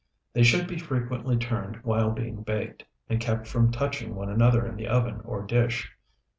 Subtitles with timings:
[0.33, 4.75] They should be frequently turned while being baked, and kept from touching one another in
[4.75, 5.95] the oven or dish.